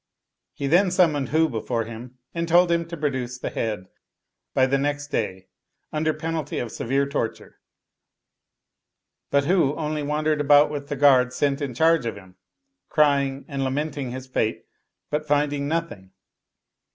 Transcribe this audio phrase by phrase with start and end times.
[0.55, 3.85] He then summoned Hu before him, and told him to produce the head
[4.55, 5.45] by the next day
[5.93, 7.59] under penalty of severe torture;
[9.29, 12.35] but Hu only wandered about with the guard sent in charge of him,
[12.89, 14.65] crying and lamenting his fate,
[15.11, 16.09] but finding nothing.